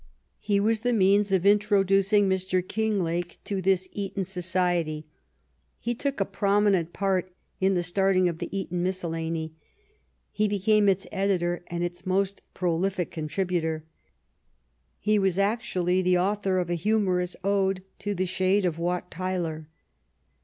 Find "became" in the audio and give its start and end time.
10.47-10.89